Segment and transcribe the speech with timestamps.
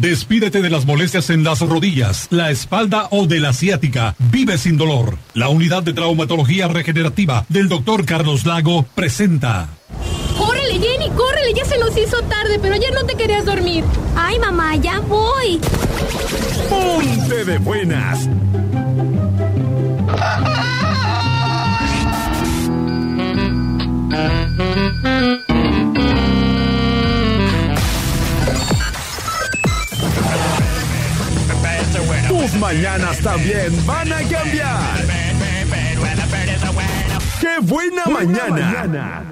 [0.00, 4.14] Despídete de las molestias en las rodillas, la espalda o de la ciática.
[4.18, 5.18] Vive sin dolor.
[5.34, 9.68] La unidad de traumatología regenerativa del doctor Carlos Lago presenta.
[10.38, 11.10] ¡Córrele, Jenny!
[11.10, 11.52] ¡Córrele!
[11.54, 13.84] Ya se nos hizo tarde, pero ayer no te querías dormir.
[14.16, 15.60] Ay, mamá, ya voy.
[16.70, 18.26] Ponte de buenas.
[32.50, 35.04] Tus mañanas también van a cambiar.
[37.40, 39.22] ¡Qué buena, mañana!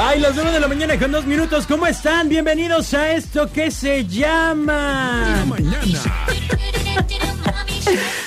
[0.00, 1.66] Ay, las 9 de la mañana con dos minutos.
[1.66, 2.28] ¿Cómo están?
[2.28, 5.44] Bienvenidos a esto que se llama.
[5.46, 6.02] Mañana.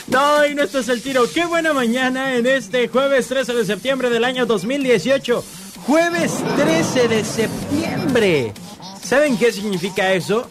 [0.08, 1.26] No, y no esto es el tiro.
[1.34, 5.44] Qué buena mañana en este jueves 13 de septiembre del año 2018.
[5.88, 8.54] Jueves 13 de septiembre.
[9.04, 10.50] ¿Saben qué significa eso?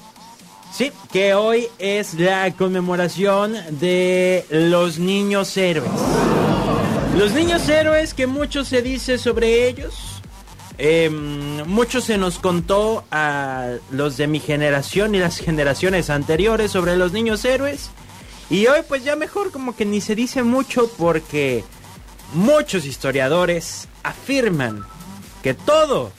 [0.73, 5.91] Sí, que hoy es la conmemoración de los niños héroes.
[7.19, 10.23] Los niños héroes que mucho se dice sobre ellos.
[10.79, 16.97] Eh, mucho se nos contó a los de mi generación y las generaciones anteriores sobre
[16.97, 17.91] los niños héroes.
[18.51, 21.65] Y hoy pues ya mejor como que ni se dice mucho porque
[22.35, 24.85] muchos historiadores afirman
[25.45, 26.11] que todo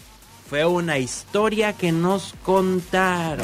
[0.47, 3.43] fue una historia que nos contaron.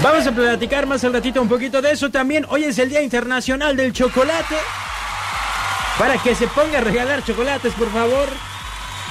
[0.00, 2.46] Vamos a platicar más al ratito un poquito de eso también.
[2.48, 4.54] Hoy es el Día Internacional del Chocolate.
[5.98, 8.28] Para que se ponga a regalar chocolates, por favor.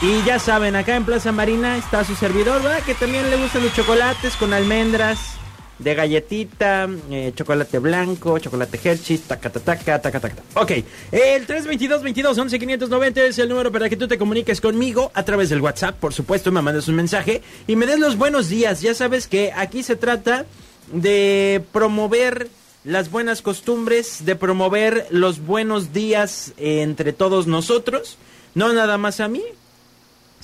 [0.01, 2.81] Y ya saben, acá en Plaza Marina está su servidor, ¿verdad?
[2.83, 5.33] Que también le gustan los chocolates con almendras,
[5.79, 10.43] de galletita, eh, chocolate blanco, chocolate Hershey's, taca, taca, taca, taca, taca.
[10.55, 10.71] Ok,
[11.11, 15.23] el 322 22 11 590 es el número para que tú te comuniques conmigo a
[15.23, 18.81] través del WhatsApp, por supuesto, me mandes un mensaje y me des los buenos días.
[18.81, 20.45] Ya sabes que aquí se trata
[20.91, 22.47] de promover
[22.83, 28.17] las buenas costumbres, de promover los buenos días entre todos nosotros,
[28.53, 29.41] no nada más a mí,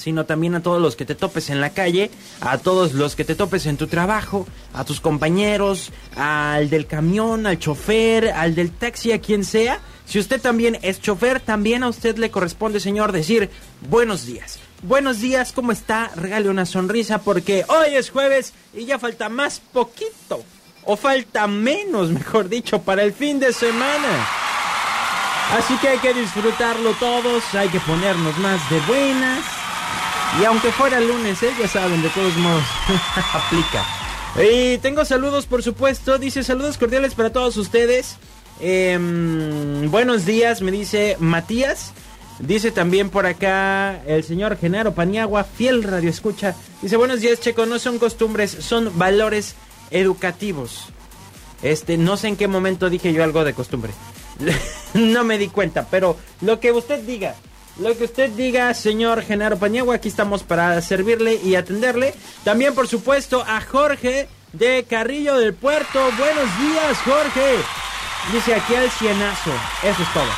[0.02, 2.10] sino también a todos los que te topes en la calle,
[2.42, 7.46] a todos los que te topes en tu trabajo, a tus compañeros, al del camión,
[7.46, 9.80] al chofer, al del taxi, a quien sea.
[10.06, 13.50] Si usted también es chofer, también a usted le corresponde, señor, decir
[13.90, 14.60] buenos días.
[14.82, 16.12] Buenos días, ¿cómo está?
[16.16, 20.44] Regale una sonrisa porque hoy es jueves y ya falta más poquito.
[20.84, 24.28] O falta menos, mejor dicho, para el fin de semana.
[25.56, 29.61] Así que hay que disfrutarlo todos, hay que ponernos más de buenas.
[30.40, 31.52] Y aunque fuera lunes, ¿eh?
[31.60, 32.64] ya saben, de todos modos,
[33.34, 33.86] aplica.
[34.42, 36.18] Y tengo saludos, por supuesto.
[36.18, 38.18] Dice saludos cordiales para todos ustedes.
[38.62, 41.94] Em, buenos días, me dice Matías.
[42.40, 46.56] Dice también por acá el señor Genaro Paniagua, fiel radio escucha.
[46.82, 47.66] Dice buenos días, Checo.
[47.66, 49.56] No son costumbres, son valores
[49.92, 50.88] educativos.
[51.62, 53.92] Este, no sé en qué momento dije yo algo de costumbre.
[54.94, 57.36] no me di cuenta, pero lo que usted diga.
[57.80, 62.14] Lo que usted diga, señor Genaro Paniagua, aquí estamos para servirle y atenderle.
[62.44, 66.00] También, por supuesto, a Jorge de Carrillo del Puerto.
[66.18, 67.56] Buenos días, Jorge.
[68.34, 69.52] Dice aquí al cienazo.
[69.84, 70.30] Eso es todo.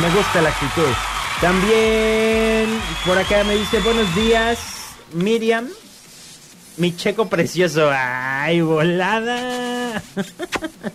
[0.00, 0.92] Me gusta la actitud.
[1.40, 4.58] También por acá me dice buenos días,
[5.12, 5.68] Miriam.
[6.78, 7.90] Mi checo precioso.
[7.92, 10.02] ¡Ay, volada!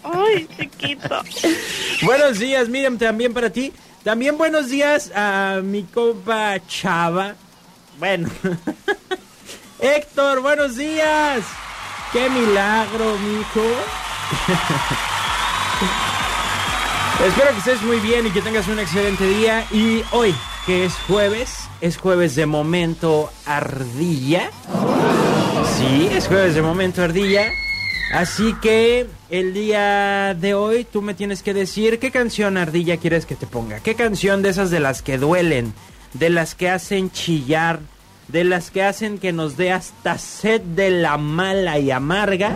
[0.04, 1.22] Ay, chiquito.
[2.02, 3.72] buenos días, Miriam, también para ti.
[4.04, 7.36] También buenos días a mi compa Chava.
[8.00, 8.28] Bueno.
[9.80, 11.44] Héctor, buenos días.
[12.12, 13.62] Qué milagro, mijo.
[17.26, 19.68] Espero que estés muy bien y que tengas un excelente día.
[19.70, 20.34] Y hoy,
[20.66, 24.50] que es jueves, es jueves de momento ardilla.
[25.78, 27.52] Sí, es jueves de momento ardilla.
[28.14, 33.26] Así que el día de hoy tú me tienes que decir qué canción ardilla quieres
[33.26, 33.80] que te ponga.
[33.80, 35.74] ¿Qué canción de esas de las que duelen,
[36.14, 37.80] de las que hacen chillar,
[38.28, 42.56] de las que hacen que nos dé hasta sed de la mala y amarga?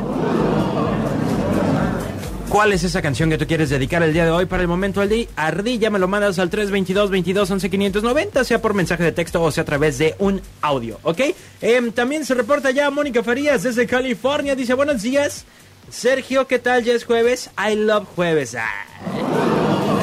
[2.56, 5.02] ¿Cuál es esa canción que tú quieres dedicar el día de hoy para el momento
[5.02, 5.28] al día?
[5.36, 9.52] Ardilla, me lo mandas al 322 22 11 590, sea por mensaje de texto o
[9.52, 11.20] sea a través de un audio, ¿ok?
[11.60, 15.44] Em, también se reporta ya Mónica Farías desde California, dice buenos días.
[15.90, 16.86] Sergio, ¿qué tal?
[16.86, 17.50] Ya es jueves.
[17.60, 18.56] I love jueves.
[18.56, 18.64] Ay,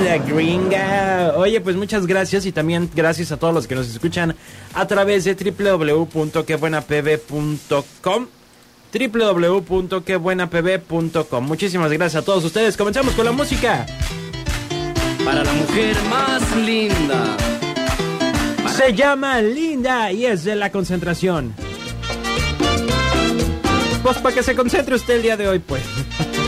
[0.05, 1.32] la gringa.
[1.37, 4.37] Oye, pues muchas gracias y también gracias a todos los que nos escuchan
[4.75, 8.26] a través de www.quebuenapb.com
[8.92, 12.76] www.quebuenapb.com Muchísimas gracias a todos ustedes.
[12.76, 13.86] Comenzamos con la música.
[15.24, 17.36] Para la mujer más linda,
[18.76, 21.54] Se llama Linda y es de la concentración.
[24.02, 25.82] Pues para que se concentre usted el día de hoy, pues.